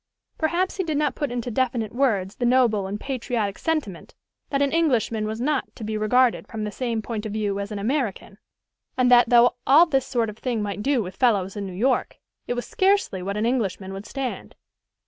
Perhaps 0.39 0.77
he 0.77 0.83
did 0.83 0.97
not 0.97 1.13
put 1.13 1.31
into 1.31 1.51
definite 1.51 1.93
words 1.93 2.37
the 2.37 2.43
noble 2.45 2.87
and 2.87 2.99
patriotic 2.99 3.59
sentiment 3.59 4.15
that 4.49 4.59
an 4.63 4.71
Englishman 4.71 5.27
was 5.27 5.39
not 5.39 5.75
to 5.75 5.83
be 5.83 5.95
regarded 5.95 6.47
from 6.47 6.63
the 6.63 6.71
same 6.71 7.03
point 7.03 7.23
of 7.27 7.33
view 7.33 7.59
as 7.59 7.71
an 7.71 7.77
American, 7.77 8.39
and 8.97 9.11
that, 9.11 9.29
though 9.29 9.57
all 9.67 9.85
this 9.85 10.07
sort 10.07 10.31
of 10.31 10.39
thing 10.39 10.59
might 10.59 10.81
do 10.81 11.03
with 11.03 11.17
fellows 11.17 11.55
in 11.55 11.67
New 11.67 11.73
York, 11.73 12.17
it 12.47 12.55
was 12.55 12.65
scarcely 12.65 13.21
what 13.21 13.37
an 13.37 13.45
Englishman 13.45 13.93
would 13.93 14.07
stand. 14.07 14.55